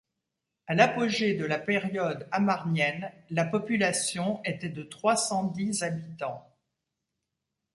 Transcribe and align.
À 0.65 0.73
l'apogée 0.73 1.35
de 1.35 1.45
la 1.45 1.59
période 1.59 2.27
amarnienne, 2.31 3.11
la 3.29 3.45
population 3.45 4.41
était 4.45 4.67
de 4.69 4.81
trois-cent-dix 4.81 5.83
habitants. 5.83 6.43